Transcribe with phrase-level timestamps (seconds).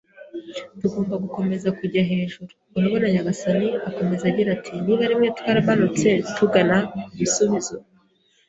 [0.79, 2.51] “Tugomba gukomeza kujya hejuru.
[2.77, 7.73] Urabona, nyagasani, "akomeza agira ati:" niba rimwe twaramanutse tugana ku gisubizo